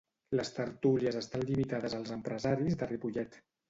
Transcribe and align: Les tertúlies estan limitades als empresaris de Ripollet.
Les 0.39 0.49
tertúlies 0.55 1.19
estan 1.21 1.45
limitades 1.51 1.99
als 2.01 2.17
empresaris 2.19 2.83
de 2.83 2.93
Ripollet. 2.95 3.45